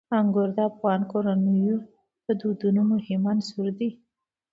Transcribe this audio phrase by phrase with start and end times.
[0.19, 1.77] انګور د افغان کورنیو
[2.25, 3.89] د دودونو مهم عنصر دی.